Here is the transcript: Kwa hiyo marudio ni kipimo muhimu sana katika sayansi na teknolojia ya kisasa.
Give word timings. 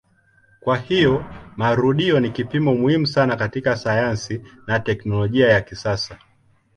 Kwa 0.59 0.77
hiyo 0.77 1.25
marudio 1.57 2.19
ni 2.19 2.29
kipimo 2.31 2.75
muhimu 2.75 3.07
sana 3.07 3.35
katika 3.35 3.77
sayansi 3.77 4.41
na 4.67 4.79
teknolojia 4.79 5.47
ya 5.49 5.61
kisasa. 5.61 6.19